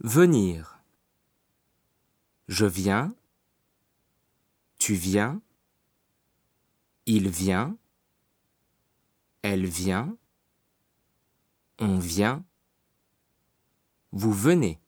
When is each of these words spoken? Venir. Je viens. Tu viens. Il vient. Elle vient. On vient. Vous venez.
Venir. 0.00 0.82
Je 2.48 2.66
viens. 2.66 3.14
Tu 4.78 4.94
viens. 4.94 5.40
Il 7.06 7.28
vient. 7.28 7.76
Elle 9.42 9.66
vient. 9.66 10.16
On 11.78 11.98
vient. 11.98 12.44
Vous 14.12 14.32
venez. 14.32 14.80